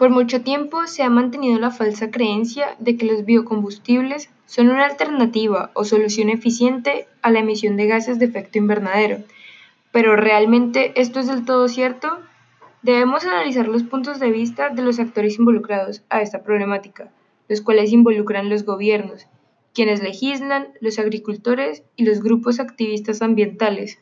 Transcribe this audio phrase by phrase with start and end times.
[0.00, 4.86] Por mucho tiempo se ha mantenido la falsa creencia de que los biocombustibles son una
[4.86, 9.18] alternativa o solución eficiente a la emisión de gases de efecto invernadero.
[9.92, 12.08] Pero ¿realmente esto es del todo cierto?
[12.80, 17.12] Debemos analizar los puntos de vista de los actores involucrados a esta problemática,
[17.50, 19.26] los cuales involucran los gobiernos,
[19.74, 23.98] quienes legislan, los agricultores y los grupos activistas ambientales.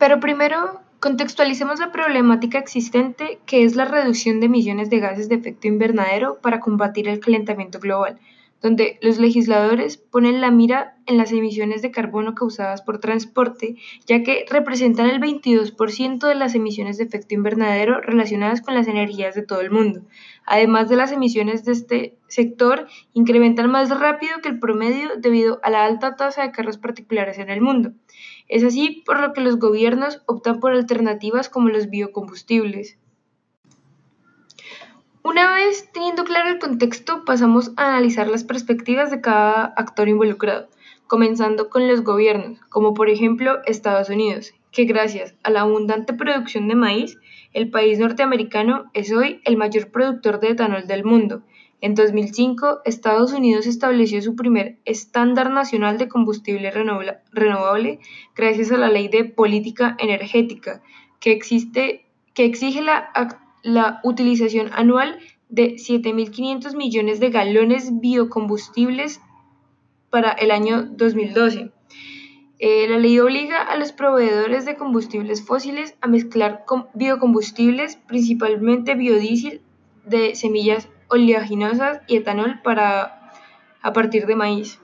[0.00, 5.36] Pero primero Contextualicemos la problemática existente que es la reducción de emisiones de gases de
[5.36, 8.20] efecto invernadero para combatir el calentamiento global,
[8.60, 13.76] donde los legisladores ponen la mira en las emisiones de carbono causadas por transporte,
[14.06, 19.34] ya que representan el 22% de las emisiones de efecto invernadero relacionadas con las energías
[19.34, 20.02] de todo el mundo.
[20.44, 25.70] Además de las emisiones de este sector, incrementan más rápido que el promedio debido a
[25.70, 27.92] la alta tasa de carros particulares en el mundo.
[28.50, 32.98] Es así por lo que los gobiernos optan por alternativas como los biocombustibles.
[35.22, 40.68] Una vez teniendo claro el contexto, pasamos a analizar las perspectivas de cada actor involucrado,
[41.06, 46.66] comenzando con los gobiernos, como por ejemplo Estados Unidos, que gracias a la abundante producción
[46.66, 47.18] de maíz,
[47.52, 51.44] el país norteamericano es hoy el mayor productor de etanol del mundo
[51.80, 58.00] en 2005, Estados Unidos estableció su primer estándar nacional de combustible renovable
[58.36, 60.82] gracias a la Ley de Política Energética,
[61.20, 63.10] que, exige la,
[63.62, 69.20] la utilización anual de 7.500 millones de galones biocombustibles
[70.10, 71.72] para el año 2012.
[72.58, 79.62] Eh, la ley obliga a los proveedores de combustibles fósiles a mezclar biocombustibles, principalmente biodiesel
[80.04, 83.32] de semillas oleaginosas y etanol para,
[83.82, 84.80] a partir de maíz.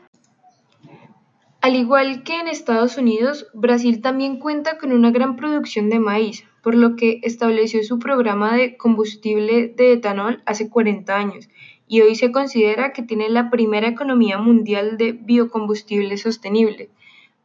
[1.60, 6.44] Al igual que en Estados Unidos, Brasil también cuenta con una gran producción de maíz,
[6.62, 11.48] por lo que estableció su programa de combustible de etanol hace 40 años
[11.88, 16.91] y hoy se considera que tiene la primera economía mundial de biocombustible sostenible,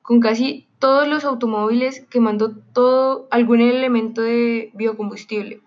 [0.02, 5.62] con casi todos los automóviles quemando todo algún elemento de biocombustible.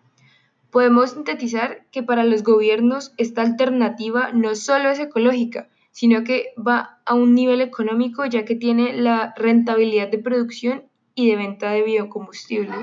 [0.75, 6.99] Podemos sintetizar que para los gobiernos esta alternativa no solo es ecológica, sino que va
[7.07, 10.83] a un nivel económico ya que tiene la rentabilidad de producción
[11.15, 12.75] y de venta de biocombustible.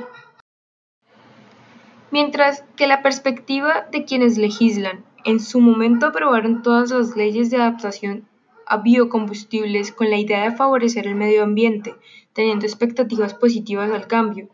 [2.11, 7.57] Mientras que la perspectiva de quienes legislan en su momento aprobaron todas las leyes de
[7.57, 8.25] adaptación
[8.67, 11.93] a biocombustibles con la idea de favorecer el medio ambiente,
[12.31, 14.47] teniendo expectativas positivas al cambio.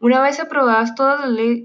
[0.00, 1.64] Una vez aprobadas todas las leyes,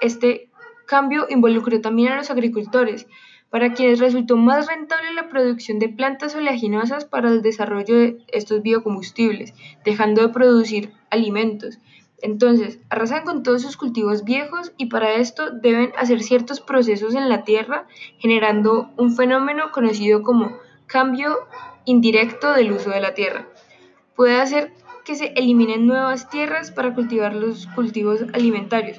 [0.00, 0.50] este
[0.86, 3.06] cambio involucró también a los agricultores,
[3.50, 8.62] para quienes resultó más rentable la producción de plantas oleaginosas para el desarrollo de estos
[8.62, 9.54] biocombustibles,
[9.84, 11.78] dejando de producir alimentos.
[12.20, 17.28] Entonces, arrasan con todos sus cultivos viejos y para esto deben hacer ciertos procesos en
[17.28, 17.86] la tierra,
[18.18, 21.36] generando un fenómeno conocido como cambio
[21.84, 23.46] indirecto del uso de la tierra.
[24.16, 24.72] Puede hacer
[25.04, 28.98] que se eliminen nuevas tierras para cultivar los cultivos alimentarios,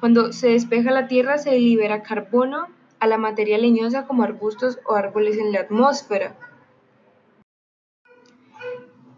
[0.00, 2.66] cuando se despeja la tierra se libera carbono
[3.00, 6.36] a la materia leñosa como arbustos o árboles en la atmósfera.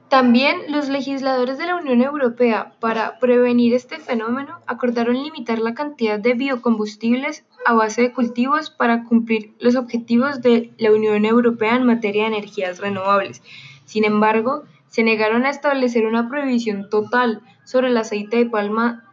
[0.09, 6.19] También los legisladores de la Unión Europea, para prevenir este fenómeno, acordaron limitar la cantidad
[6.19, 11.84] de biocombustibles a base de cultivos para cumplir los objetivos de la Unión Europea en
[11.84, 13.43] materia de energías renovables.
[13.84, 19.08] Sin embargo, se negaron a establecer una prohibición total sobre el aceite de palma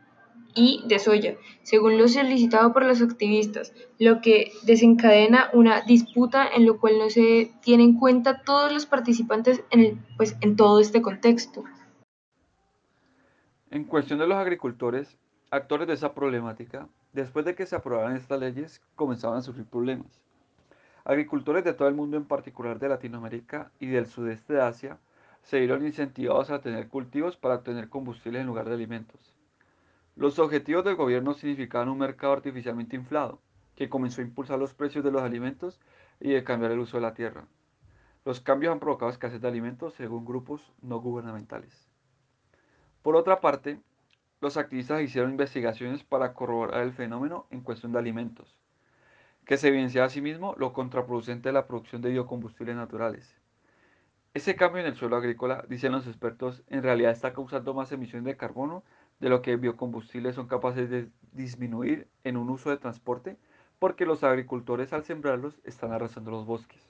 [0.55, 6.65] y de soya, según lo solicitado por los activistas, lo que desencadena una disputa en
[6.65, 11.01] lo cual no se tienen en cuenta todos los participantes en, pues, en todo este
[11.01, 11.63] contexto.
[13.69, 15.17] En cuestión de los agricultores,
[15.51, 20.21] actores de esa problemática, después de que se aprobaran estas leyes, comenzaban a sufrir problemas.
[21.03, 24.97] Agricultores de todo el mundo, en particular de Latinoamérica y del sudeste de Asia,
[25.43, 29.34] se vieron incentivados a tener cultivos para obtener combustible en lugar de alimentos.
[30.15, 33.41] Los objetivos del gobierno significaban un mercado artificialmente inflado,
[33.75, 35.79] que comenzó a impulsar los precios de los alimentos
[36.21, 37.47] y de cambiar el uso de la tierra.
[38.23, 41.89] Los cambios han provocado escasez de alimentos según grupos no gubernamentales.
[43.01, 43.81] Por otra parte,
[44.39, 48.55] los activistas hicieron investigaciones para corroborar el fenómeno en cuestión de alimentos,
[49.45, 53.35] que se evidencia asimismo lo contraproducente de la producción de biocombustibles naturales.
[54.33, 58.25] Ese cambio en el suelo agrícola, dicen los expertos, en realidad está causando más emisiones
[58.25, 58.83] de carbono
[59.19, 63.37] de lo que biocombustibles son capaces de disminuir en un uso de transporte
[63.79, 66.81] porque los agricultores al sembrarlos están arrasando los bosques.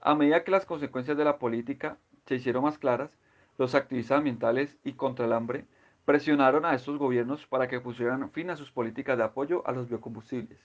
[0.00, 1.96] A medida que las consecuencias de la política
[2.26, 3.10] se hicieron más claras,
[3.58, 5.66] los activistas ambientales y contra el hambre
[6.04, 9.88] presionaron a estos gobiernos para que pusieran fin a sus políticas de apoyo a los
[9.88, 10.58] biocombustibles.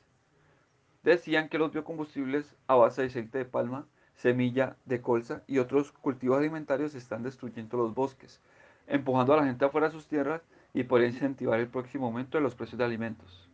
[1.03, 3.85] Decían que los biocombustibles a base de aceite de palma,
[4.15, 8.41] semilla de colza y otros cultivos alimentarios están destruyendo los bosques,
[8.87, 10.41] empujando a la gente afuera de sus tierras
[10.73, 13.49] y podría incentivar el próximo aumento de los precios de alimentos.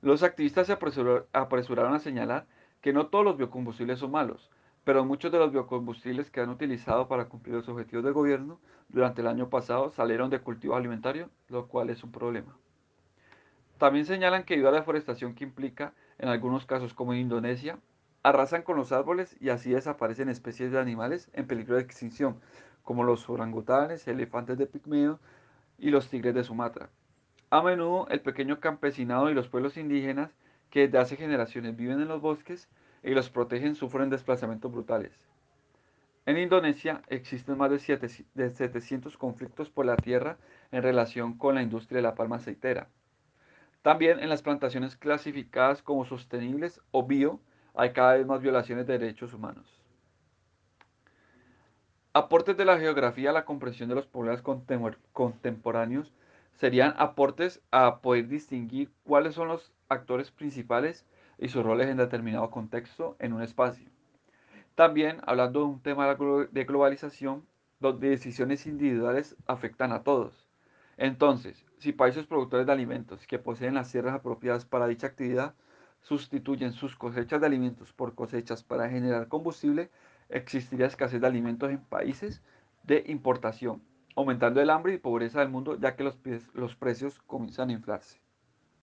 [0.00, 2.46] Los activistas se apresuraron a señalar
[2.80, 4.50] que no todos los biocombustibles son malos,
[4.84, 9.20] pero muchos de los biocombustibles que han utilizado para cumplir los objetivos del gobierno durante
[9.20, 12.56] el año pasado salieron de cultivo alimentario, lo cual es un problema.
[13.78, 17.78] También señalan que debido a la deforestación que implica, en algunos casos como en Indonesia,
[18.22, 22.40] arrasan con los árboles y así desaparecen especies de animales en peligro de extinción,
[22.88, 25.20] como los orangutanes, elefantes de pigmeo
[25.76, 26.88] y los tigres de Sumatra.
[27.50, 30.34] A menudo el pequeño campesinado y los pueblos indígenas
[30.70, 32.66] que desde hace generaciones viven en los bosques
[33.02, 35.12] y los protegen sufren desplazamientos brutales.
[36.24, 40.38] En Indonesia existen más de 700 conflictos por la tierra
[40.72, 42.88] en relación con la industria de la palma aceitera.
[43.82, 47.38] También en las plantaciones clasificadas como sostenibles o bio
[47.74, 49.77] hay cada vez más violaciones de derechos humanos.
[52.14, 54.42] Aportes de la geografía a la comprensión de los problemas
[55.12, 56.12] contemporáneos
[56.54, 61.04] serían aportes a poder distinguir cuáles son los actores principales
[61.38, 63.88] y sus roles en determinado contexto en un espacio.
[64.74, 67.44] También hablando de un tema de globalización,
[67.78, 70.48] donde decisiones individuales afectan a todos.
[70.96, 75.54] Entonces, si países productores de alimentos que poseen las tierras apropiadas para dicha actividad
[76.00, 79.90] sustituyen sus cosechas de alimentos por cosechas para generar combustible,
[80.28, 82.42] existiría escasez de alimentos en países
[82.82, 83.82] de importación,
[84.16, 88.20] aumentando el hambre y pobreza del mundo ya que los, precios comienzan a inflarse.